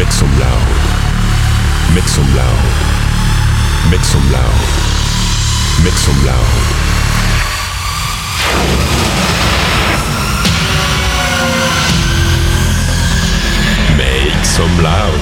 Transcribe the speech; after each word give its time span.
Make 0.00 0.12
some 0.12 0.32
loud. 0.40 1.94
Make 1.94 2.08
some 2.08 2.24
loud. 2.34 2.64
Make 3.90 4.00
some 4.00 4.32
loud. 4.32 4.60
Make 5.84 5.92
some 5.92 6.24
loud. 6.24 6.48
Make 13.98 14.44
some 14.46 14.82
loud. 14.82 15.20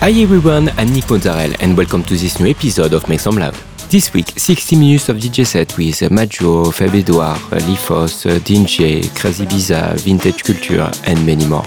Hi 0.00 0.10
everyone, 0.22 0.70
I'm 0.78 0.90
Nick 0.94 1.10
Mozzarella 1.10 1.54
and 1.60 1.76
welcome 1.76 2.02
to 2.04 2.16
this 2.16 2.40
new 2.40 2.48
episode 2.48 2.94
of 2.94 3.06
Make 3.10 3.20
Some 3.20 3.36
Loud. 3.36 3.54
This 3.90 4.10
week, 4.14 4.28
60 4.38 4.76
minutes 4.76 5.10
of 5.10 5.18
DJ 5.18 5.46
set 5.46 5.76
with 5.76 6.10
Majo, 6.10 6.70
Fab 6.70 6.94
Edouard, 6.94 7.40
Lifos, 7.68 8.24
DJ, 8.40 9.14
Crazy 9.20 9.44
Biza, 9.44 10.00
Vintage 10.00 10.42
Culture 10.44 10.90
and 11.04 11.26
many 11.26 11.46
more. 11.46 11.66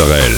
Israel. 0.00 0.37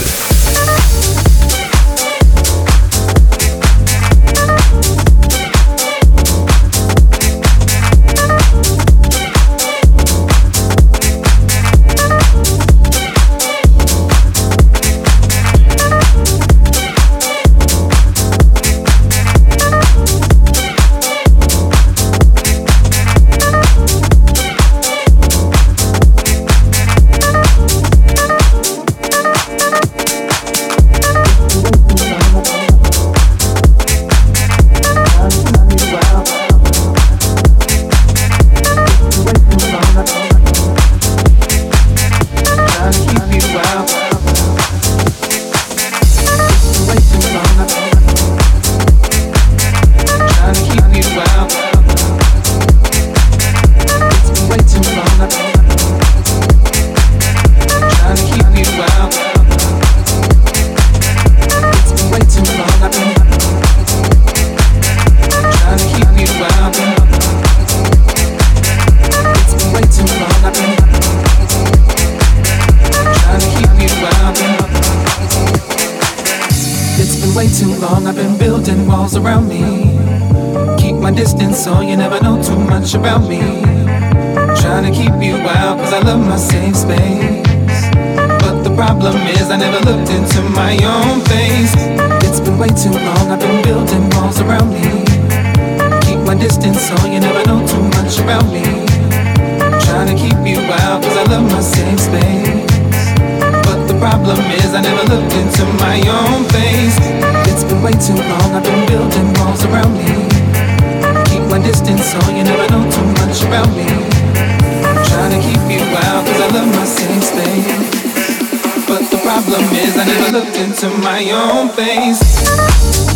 I 120.00 120.04
never 120.07 120.38
looked 120.38 120.57
into 120.57 120.88
my 121.02 121.30
own 121.30 121.69
face. 121.69 123.09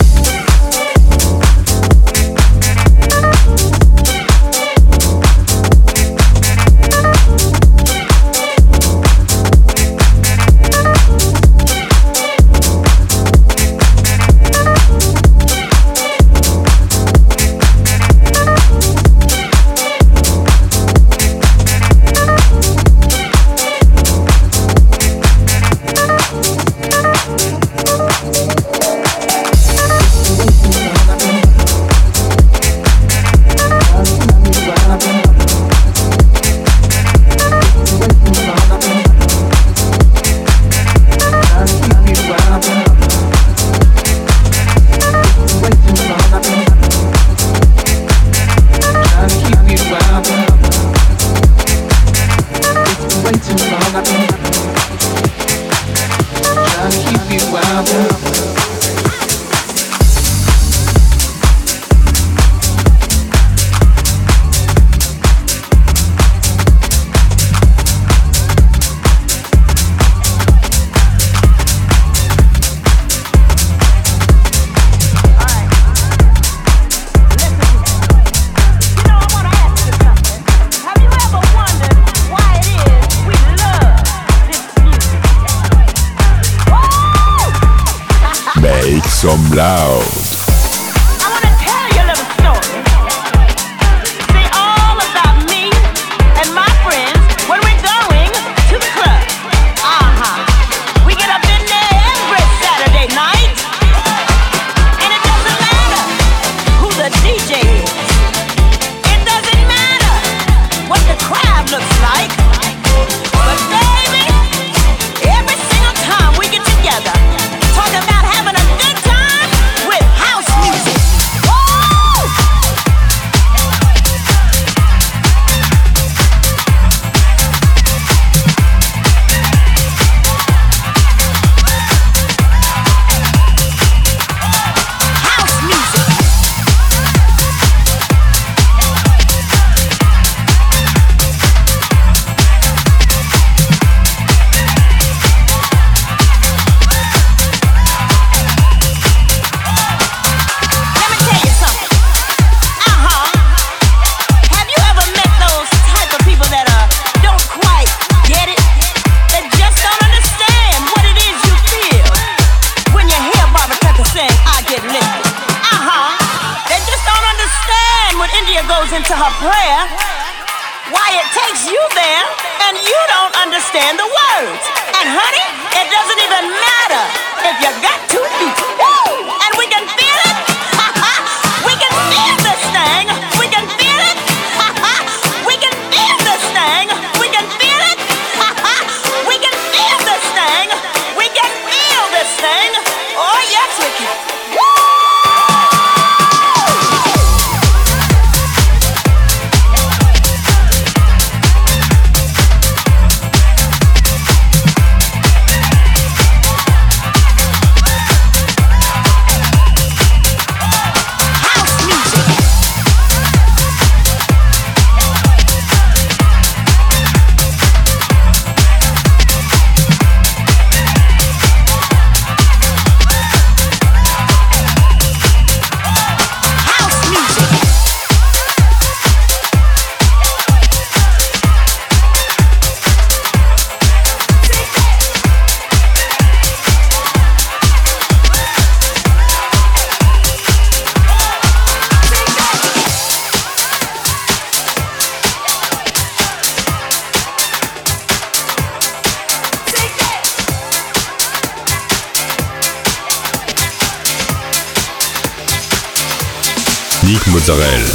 Mozzarella. 257.47 257.94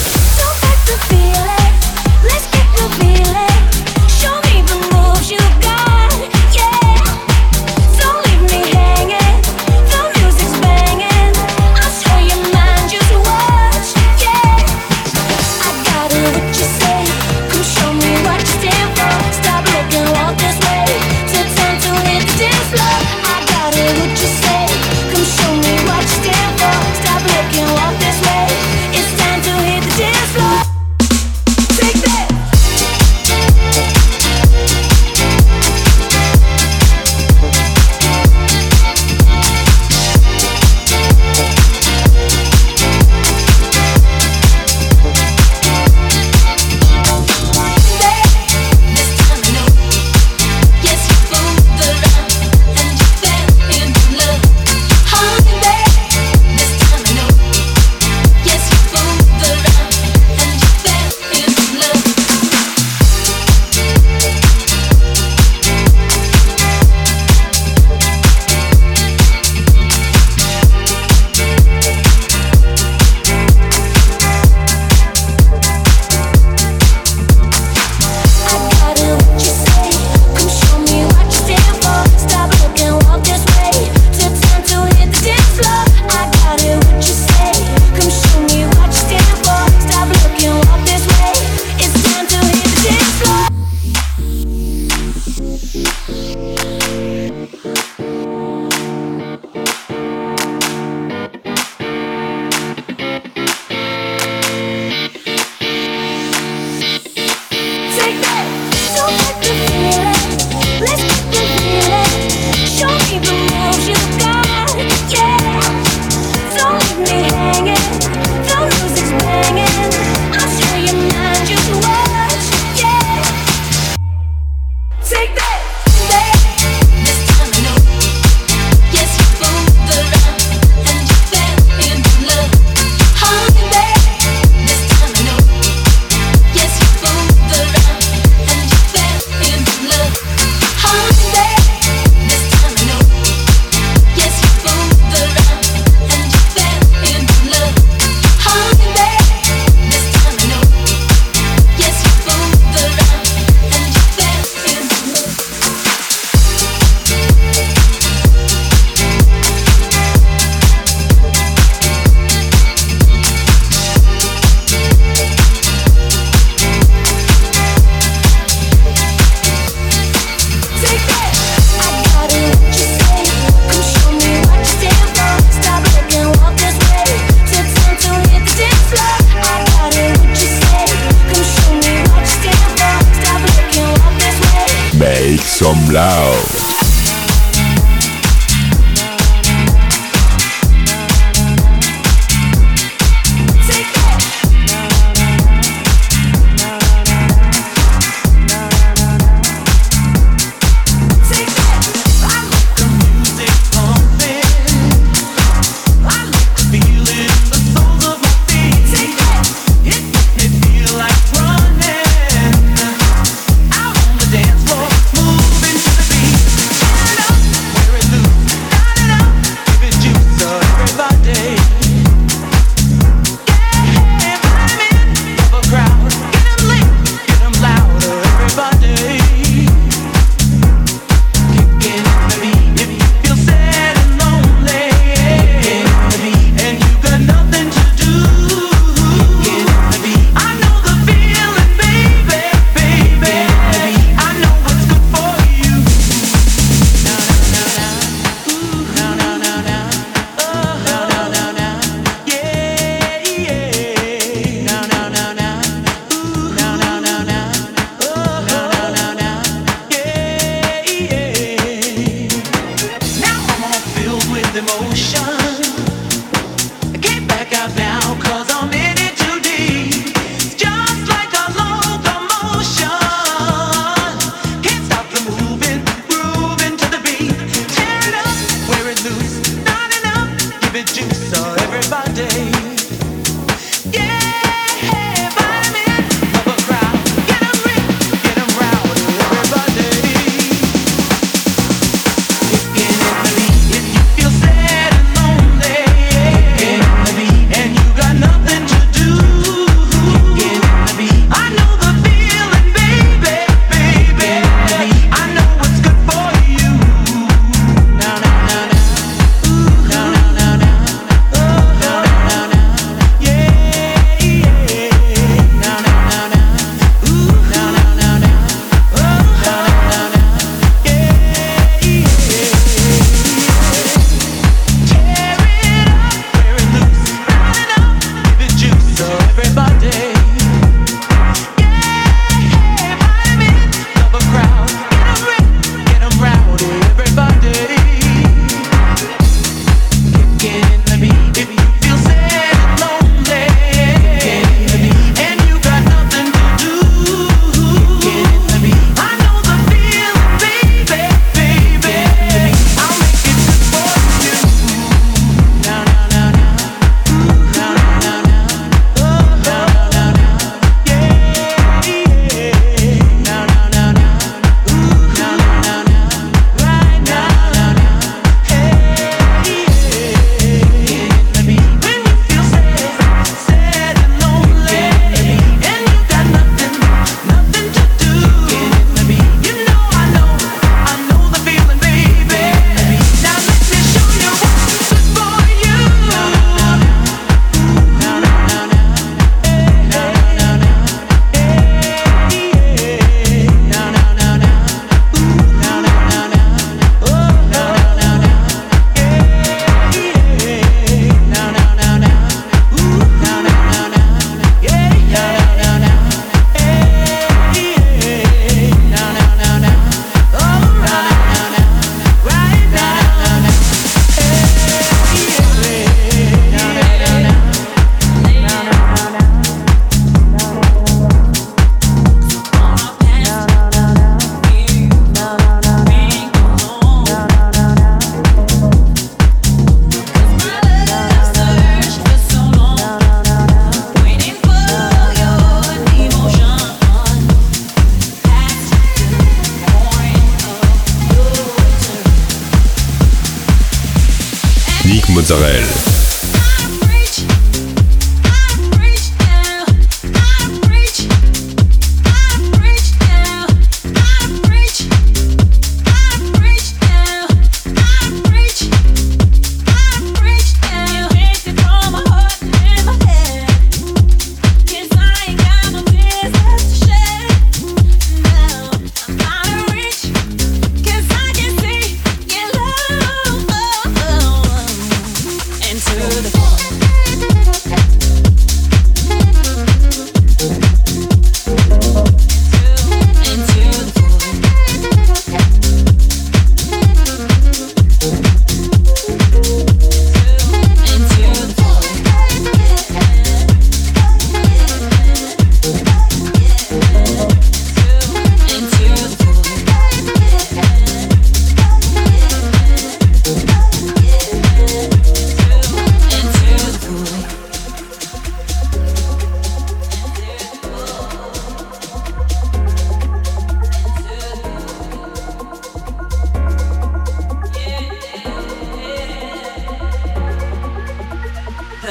Make 185.40 185.48
some 185.48 185.94
loud. 185.94 186.69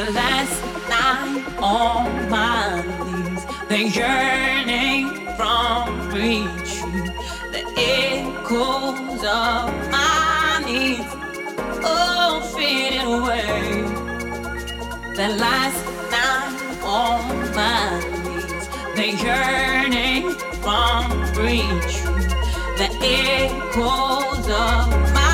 the 0.04 0.12
last 0.12 0.62
night 0.88 1.44
on 1.58 2.30
my 2.30 2.82
knees. 3.02 3.42
The 3.68 3.80
yearning 3.98 5.06
from 5.36 6.08
reaching 6.10 7.06
the 7.54 7.64
echoes 7.76 9.24
of 9.24 9.64
my 9.90 10.62
needs. 10.64 11.12
Oh, 11.82 12.40
faded 12.54 13.06
away. 13.16 13.82
The 15.16 15.28
last 15.44 15.84
night 16.14 16.78
on 16.84 17.20
my 17.58 17.98
knees. 18.22 18.64
The 18.98 19.08
yearning 19.26 20.30
from 20.62 21.10
reaching 21.42 22.18
the 22.78 22.88
echoes 23.02 24.46
of 24.48 25.12
my 25.16 25.27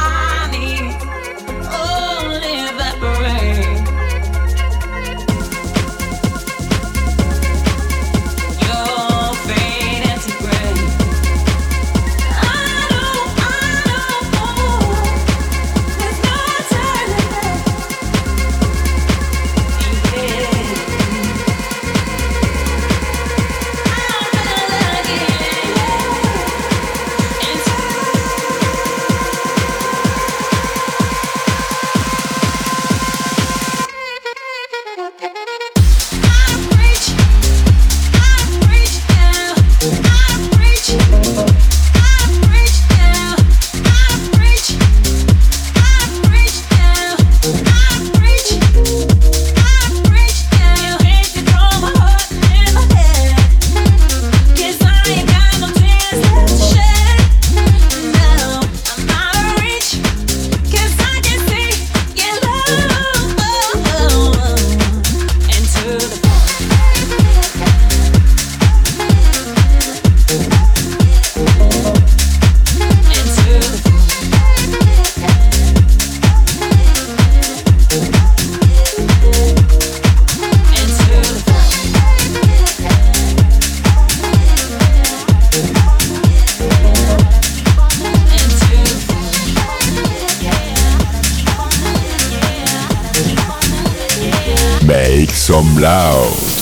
some 95.44 95.76
loud. 95.76 96.53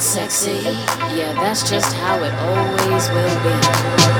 Sexy. 0.00 0.60
Yeah, 1.16 1.32
that's 1.34 1.68
just 1.68 1.92
how 1.94 2.22
it 2.22 2.32
always 2.34 3.08
will 3.10 3.38
be. 3.42 3.54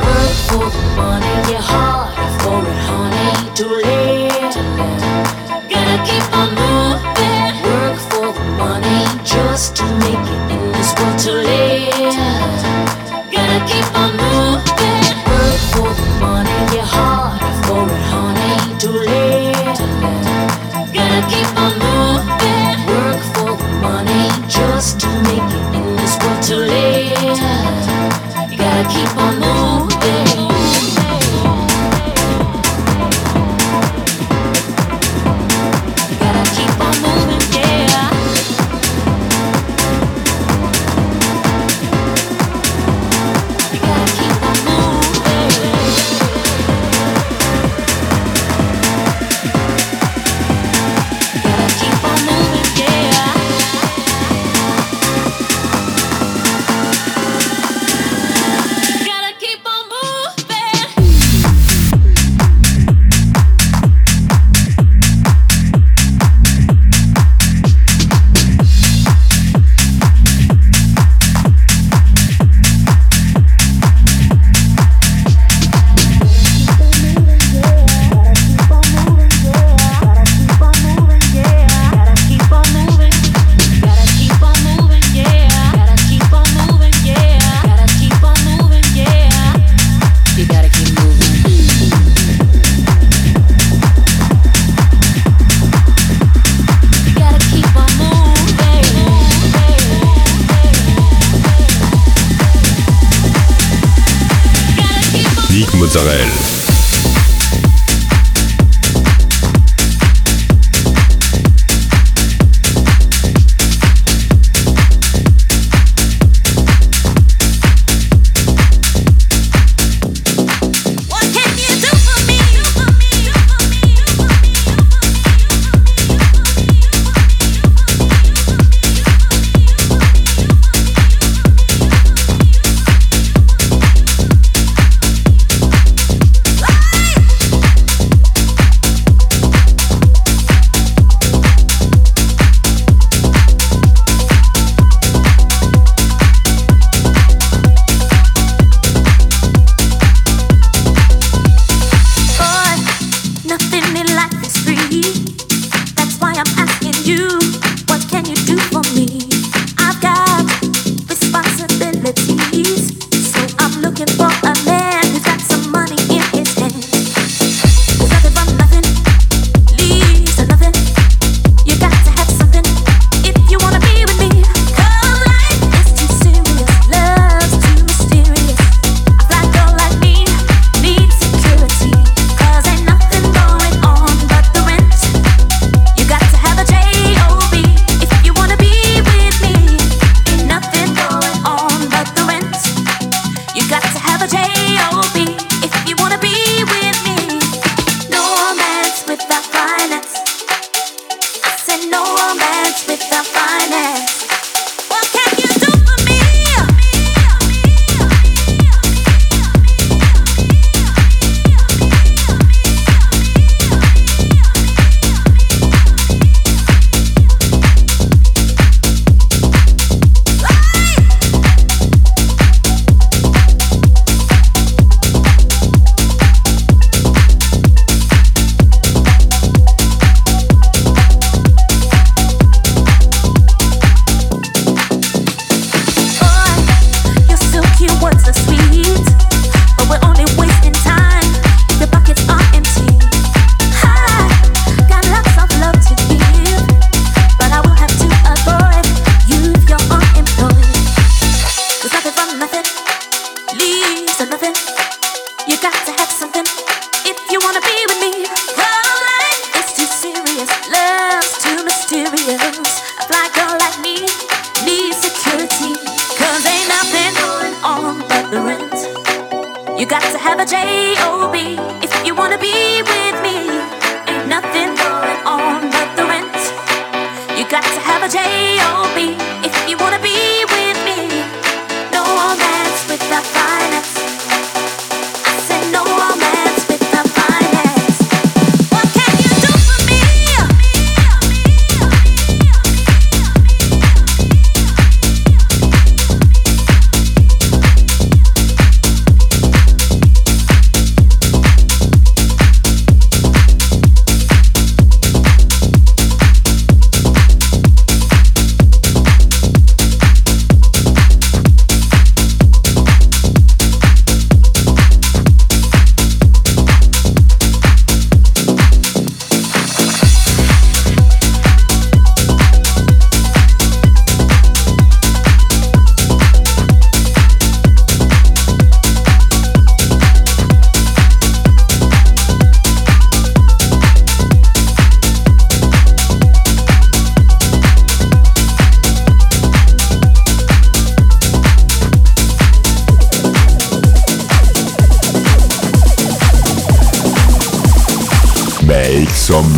Work 0.07 0.35
for 0.49 0.67
the 0.71 0.83
money, 0.97 1.35
get 1.47 1.63
hard 1.63 2.15
for 2.43 2.61
it, 2.67 2.81
honey. 2.89 3.55
Too 3.55 3.69
late. 3.69 4.55
Gotta 5.71 5.99
keep 6.09 6.25
on 6.35 6.51
moving. 6.59 7.55
Work 7.63 7.99
for 8.11 8.33
the 8.33 8.45
money 8.57 9.05
just 9.25 9.77
to 9.77 9.85
make 10.03 10.27
it 10.35 10.53
in 10.53 10.73
this 10.73 10.91
world. 10.99 11.19
Too 11.19 11.39
late. 11.47 12.17
Gotta 13.31 13.61
keep 13.71 13.89
on 13.95 14.11
moving. 14.17 15.05
Work 15.31 15.61
for 15.73 15.91
the 15.95 16.09
money, 16.21 16.59
get 16.73 16.87
hard 16.87 17.39
for 17.67 17.85
it, 17.87 18.05
honey. 18.13 18.79
Too 18.83 18.99
late. 19.11 19.79
Gotta 20.93 21.21
keep 21.31 21.51
on 21.57 21.73
moving. 21.79 22.77
Work 22.89 23.21
for 23.35 23.53
the 23.63 23.69
money 23.81 24.27
just 24.49 25.01
to 25.01 25.09
make 25.23 25.48
Too 26.49 26.57
late. 26.57 27.11
You 28.51 28.57
gotta 28.57 28.89
keep 28.89 29.17
on 29.19 29.39
moving. 29.39 29.78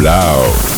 Loud. 0.00 0.69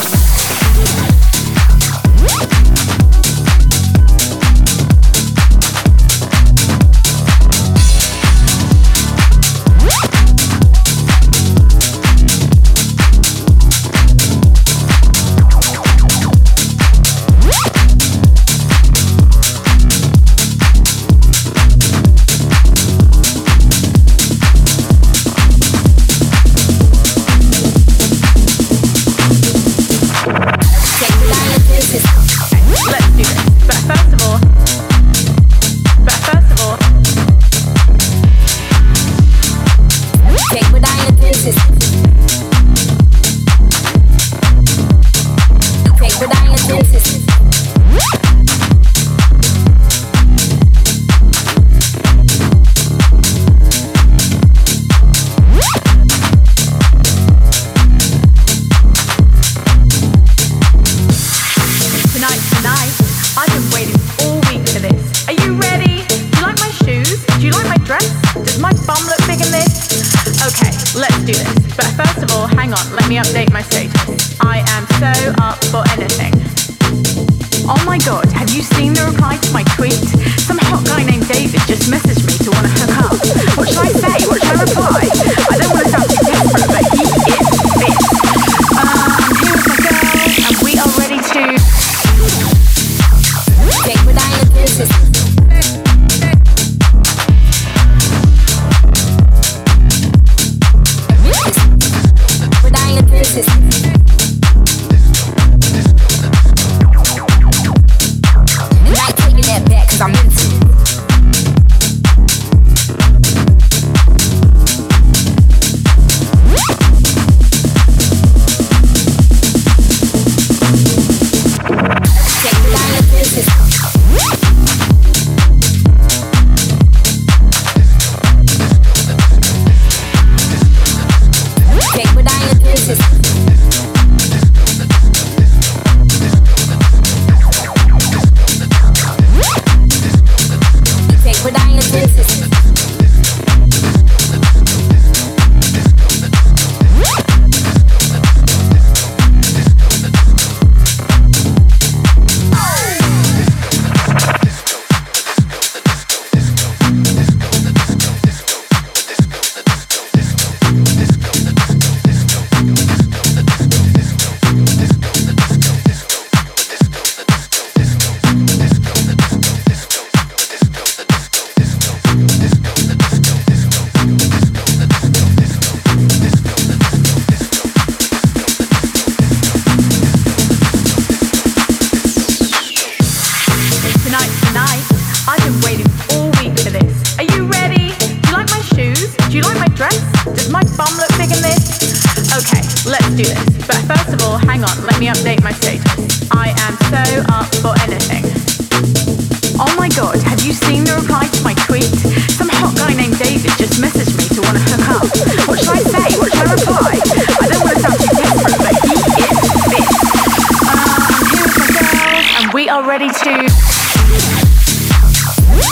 Are 212.72 212.88
ready 212.88 213.08
to. 213.08 213.48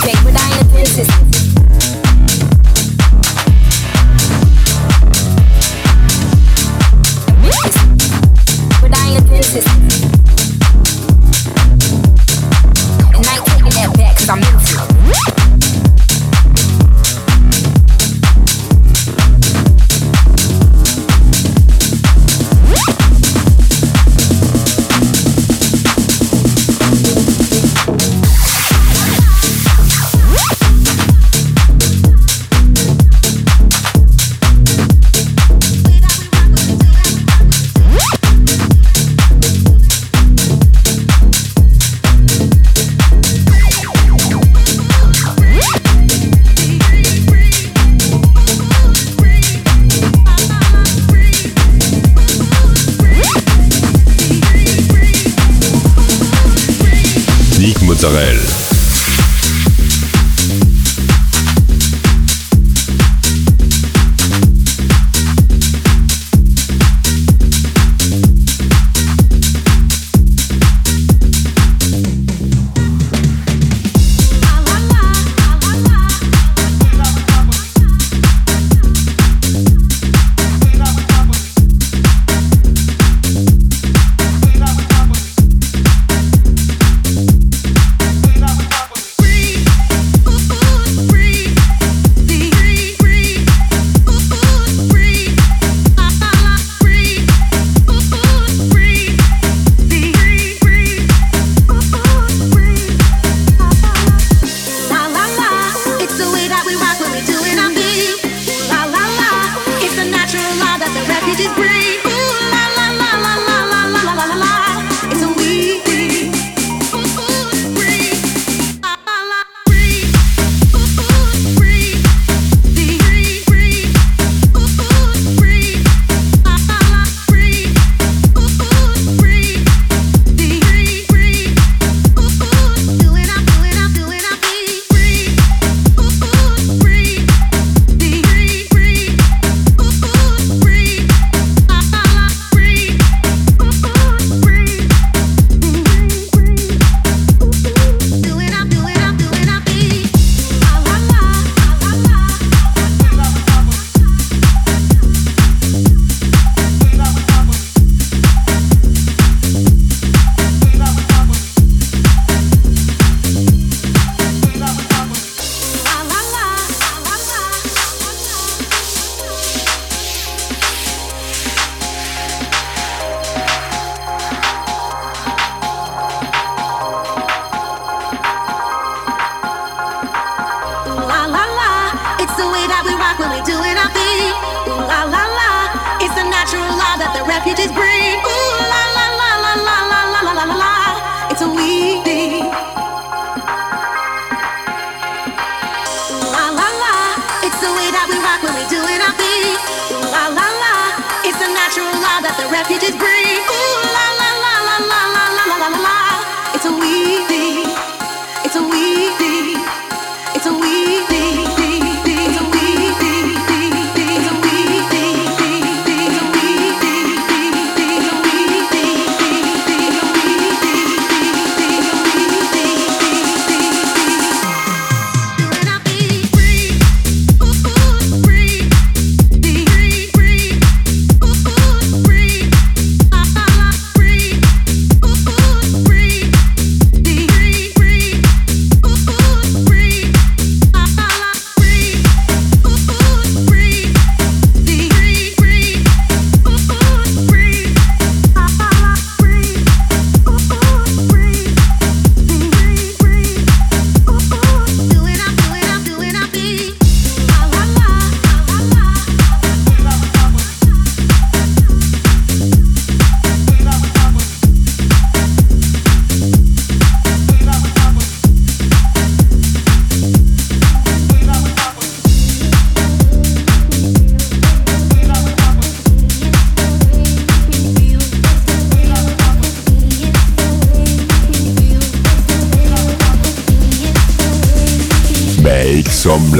Take 0.02 0.22
what 0.22 1.29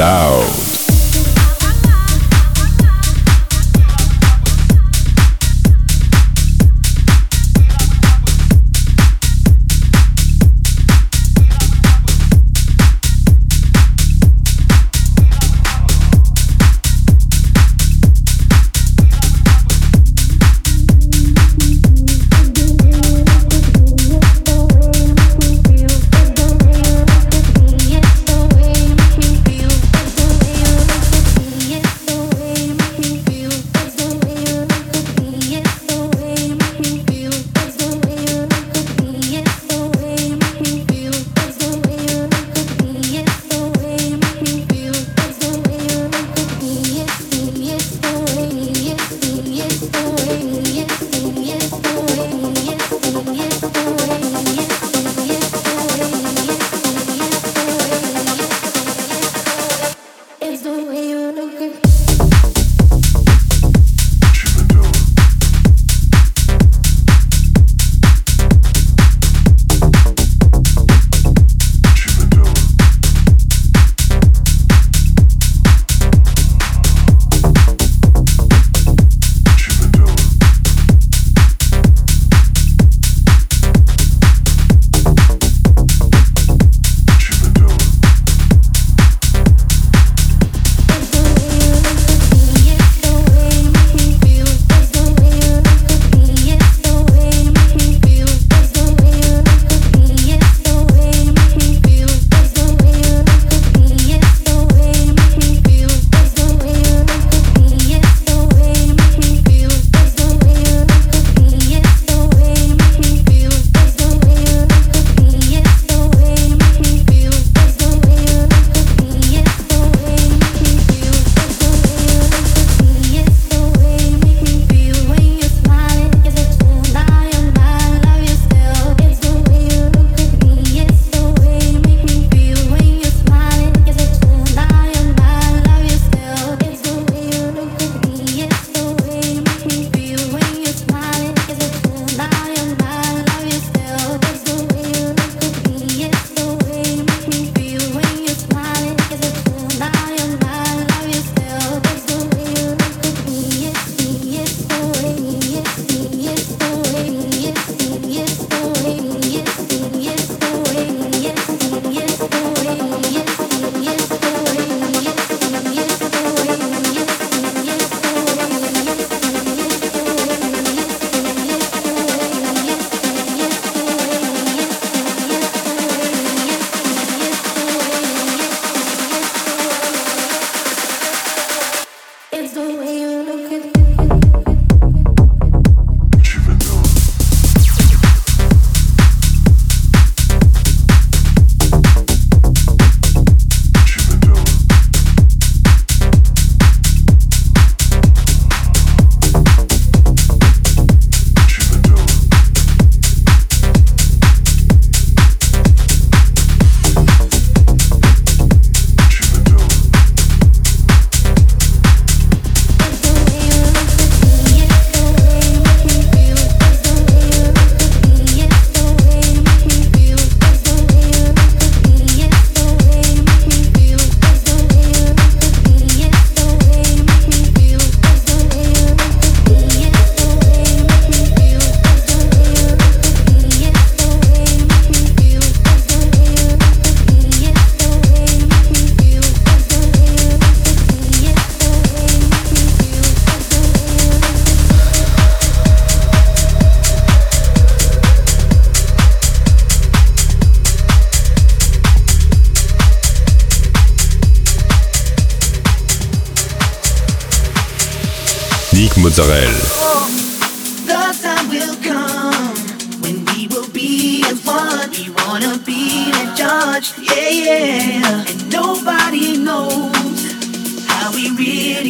Lao. 0.01 0.40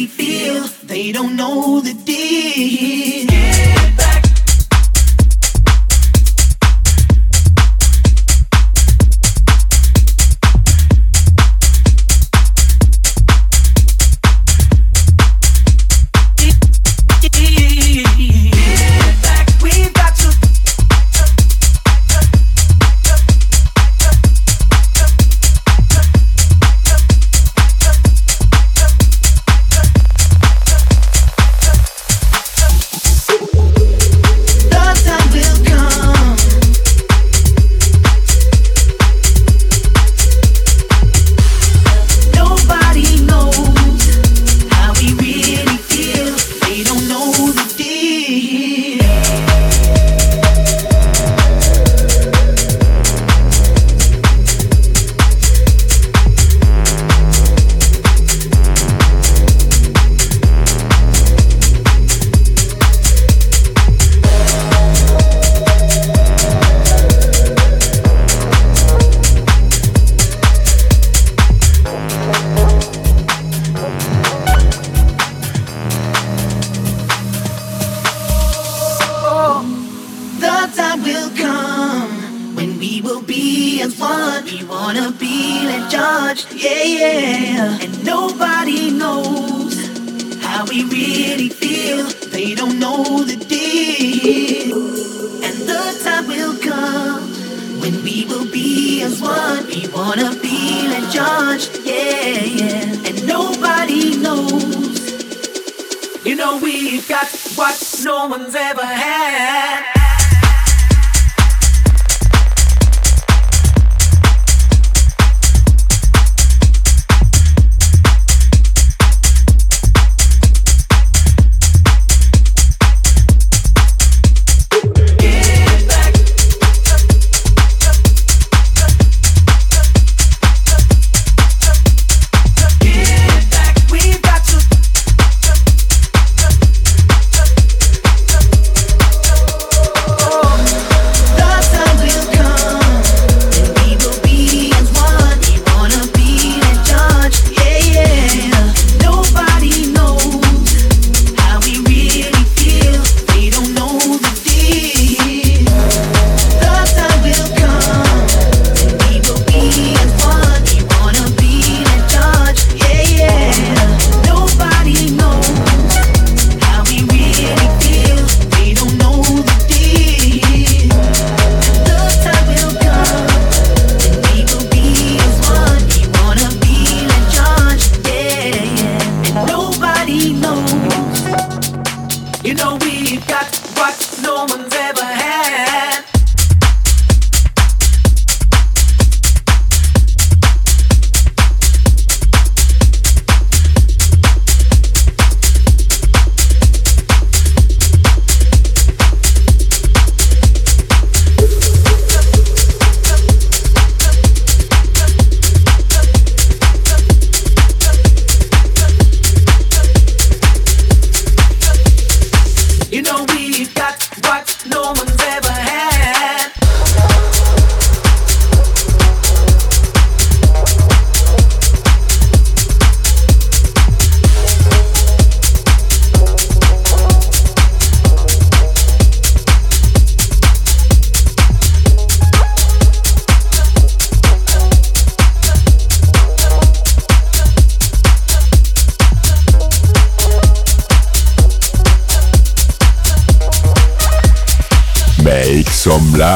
Feel. 0.07 0.63
They 0.83 1.11
don't 1.11 1.35
know 1.35 1.79
the 1.81 1.93
deal. 1.93 3.20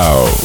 Some 0.03 0.44